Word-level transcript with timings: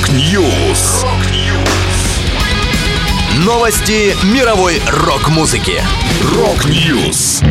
Rock 0.00 0.46
News. 0.46 1.04
Новости 3.44 4.14
мировой 4.32 4.80
рок-музыки. 5.04 5.74
Rock 6.36 6.83
News. 6.83 7.42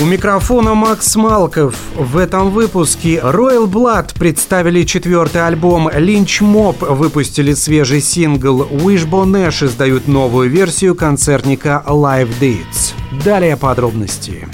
У 0.00 0.06
микрофона 0.06 0.74
Макс 0.74 1.14
Малков. 1.16 1.74
В 1.94 2.16
этом 2.16 2.50
выпуске 2.50 3.16
Royal 3.16 3.66
Blood 3.66 4.18
представили 4.18 4.84
четвертый 4.84 5.46
альбом, 5.46 5.88
Lynch 5.88 6.40
Mob 6.40 6.94
выпустили 6.94 7.52
свежий 7.52 8.00
сингл, 8.00 8.62
Wishbone 8.62 9.48
Ash 9.48 9.66
издают 9.66 10.08
новую 10.08 10.48
версию 10.48 10.94
концертника 10.94 11.84
Live 11.86 12.30
Dates. 12.40 12.94
Далее 13.24 13.58
подробности. 13.58 14.48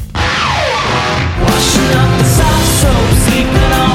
Washing 1.40 1.94
up 1.94 2.18
the 2.18 2.24
soft 2.24 3.28
sleeping 3.28 3.72
on 3.72 3.93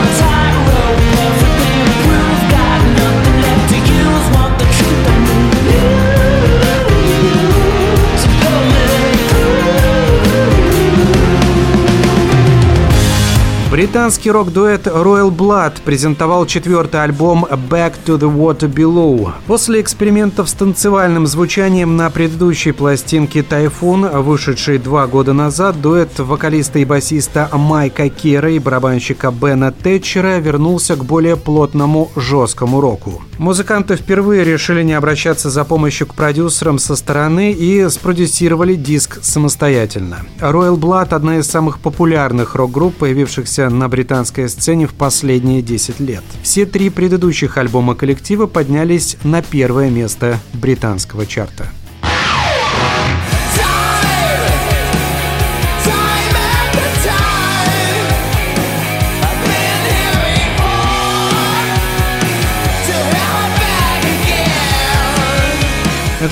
Британский 13.80 14.30
рок-дуэт 14.30 14.88
Royal 14.88 15.32
Blood 15.34 15.84
презентовал 15.86 16.46
четвертый 16.46 17.02
альбом 17.02 17.46
Back 17.46 17.94
to 18.06 18.20
the 18.20 18.30
Water 18.30 18.70
Below. 18.70 19.32
После 19.48 19.80
экспериментов 19.80 20.50
с 20.50 20.54
танцевальным 20.54 21.26
звучанием 21.26 21.96
на 21.96 22.10
предыдущей 22.10 22.74
пластинке 22.74 23.40
Typhoon, 23.40 24.22
вышедшей 24.22 24.80
два 24.80 25.08
года 25.08 25.32
назад, 25.32 25.80
дуэт 25.80 26.20
вокалиста 26.20 26.80
и 26.80 26.84
басиста 26.84 27.50
Майка 27.54 28.10
Кера 28.10 28.52
и 28.52 28.60
барабанщика 28.60 29.32
Бена 29.32 29.72
Тэтчера 29.72 30.40
вернулся 30.40 30.98
к 30.98 31.06
более 31.06 31.38
плотному, 31.38 32.12
жесткому 32.18 32.82
року. 32.82 33.22
Музыканты 33.38 33.96
впервые 33.96 34.44
решили 34.44 34.84
не 34.84 34.92
обращаться 34.92 35.50
за 35.50 35.64
помощью 35.64 36.06
к 36.08 36.16
продюсерам 36.16 36.80
со 36.80 36.98
стороны 36.98 37.54
и 37.54 37.88
спродюсировали 37.88 38.76
диск 38.76 39.20
самостоятельно. 39.22 40.26
Royal 40.42 40.76
Blood– 40.76 41.08
одна 41.12 41.38
из 41.38 41.48
самых 41.48 41.80
популярных 41.80 42.56
рок-групп, 42.56 42.96
появившихся 42.96 43.69
на 43.78 43.88
британской 43.88 44.50
сцене 44.50 44.88
в 44.88 44.94
последние 44.94 45.62
10 45.62 46.00
лет. 46.00 46.24
Все 46.42 46.66
три 46.66 46.90
предыдущих 46.90 47.58
альбома 47.58 47.96
коллектива 47.96 48.48
поднялись 48.48 49.18
на 49.24 49.42
первое 49.42 49.90
место 49.90 50.40
британского 50.54 51.26
чарта. 51.26 51.68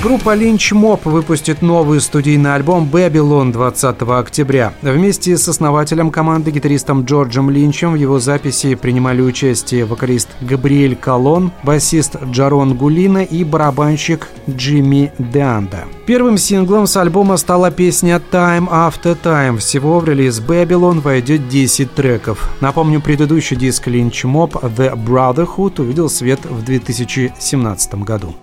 Группа 0.04 0.36
Lynch 0.36 0.74
Mob 0.74 1.00
выпустит 1.06 1.62
новый 1.62 2.02
студийный 2.02 2.56
альбом 2.56 2.90
«Babylon» 2.92 3.54
20 3.54 4.02
октября. 4.02 4.74
Вместе 4.82 5.38
с 5.38 5.48
основателем 5.48 6.12
команды, 6.12 6.52
гитаристом 6.52 7.06
Джорджем 7.06 7.50
Линчем, 7.50 7.94
в 7.94 7.96
его 7.96 8.20
записи 8.20 8.76
принимали 8.76 9.22
участие 9.22 9.86
вокалист 9.86 10.28
Габриэль 10.42 10.98
Колон, 10.98 11.54
басист 11.64 12.18
Джарон 12.22 12.76
Гулина 12.76 13.24
и 13.24 13.46
барабанщик 13.46 14.28
Джимми 14.50 15.14
Деанда. 15.20 15.86
Первым 16.06 16.38
синглом 16.38 16.86
с 16.86 16.98
альбома 16.98 17.38
стала 17.38 17.72
песня 17.72 18.22
«Time 18.30 18.68
After 18.70 19.18
Time». 19.18 19.58
Всего 19.60 20.02
в 20.02 20.06
релиз 20.06 20.42
«Babylon» 20.42 21.00
войдет 21.00 21.48
10 21.48 21.96
треков. 21.96 22.50
Напомню, 22.60 23.00
предыдущий 23.00 23.56
диск 23.56 23.88
Lynch 23.88 24.26
Mob 24.26 24.52
«The 24.52 25.02
Brotherhood» 25.02 25.80
увидел 25.80 26.10
свет 26.10 26.42
в 26.44 26.62
2017 26.66 27.96
году. 28.04 28.36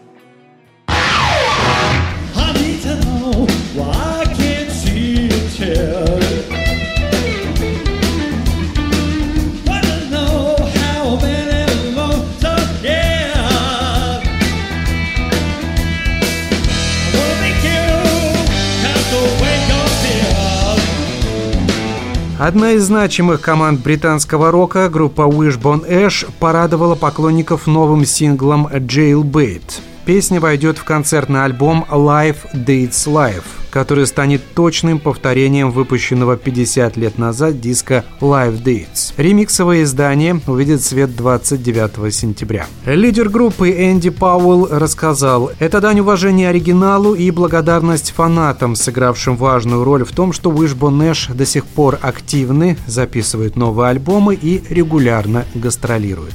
Одна 22.46 22.72
из 22.72 22.82
значимых 22.82 23.40
команд 23.40 23.80
британского 23.80 24.50
рока, 24.50 24.90
группа 24.90 25.22
Wishbone 25.22 25.88
Ash, 25.88 26.28
порадовала 26.40 26.94
поклонников 26.94 27.66
новым 27.66 28.04
синглом 28.04 28.66
«Jailbait». 28.66 29.80
Песня 30.06 30.38
войдет 30.38 30.76
в 30.76 30.84
концертный 30.84 31.44
альбом 31.44 31.86
«Live 31.90 32.36
Dates 32.52 33.06
Live», 33.06 33.44
который 33.70 34.06
станет 34.06 34.42
точным 34.52 34.98
повторением 34.98 35.70
выпущенного 35.70 36.36
50 36.36 36.98
лет 36.98 37.16
назад 37.16 37.58
диска 37.58 38.04
Live 38.20 38.62
Dates. 38.62 39.14
Ремиксовое 39.16 39.82
издание 39.84 40.38
увидит 40.46 40.82
свет 40.82 41.16
29 41.16 42.14
сентября. 42.14 42.66
Лидер 42.84 43.30
группы 43.30 43.70
Энди 43.70 44.10
Пауэлл 44.10 44.68
рассказал, 44.70 45.50
«Это 45.58 45.80
дань 45.80 46.00
уважения 46.00 46.50
оригиналу 46.50 47.14
и 47.14 47.30
благодарность 47.30 48.10
фанатам, 48.10 48.76
сыгравшим 48.76 49.38
важную 49.38 49.84
роль 49.84 50.04
в 50.04 50.12
том, 50.12 50.34
что 50.34 50.52
Wishbone 50.52 50.98
Nash 51.00 51.34
до 51.34 51.46
сих 51.46 51.64
пор 51.64 51.98
активны, 52.02 52.76
записывают 52.86 53.56
новые 53.56 53.88
альбомы 53.88 54.34
и 54.34 54.62
регулярно 54.68 55.46
гастролируют». 55.54 56.34